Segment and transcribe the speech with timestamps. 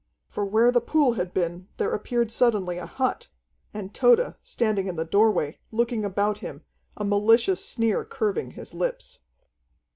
[0.29, 3.27] For where the pool had been there appeared suddenly a hut
[3.71, 6.63] and Tode, standing in the doorway, looking about him,
[6.97, 9.19] a malicious sneer curving his lips.